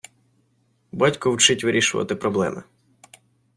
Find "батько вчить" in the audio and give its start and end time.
0.91-1.63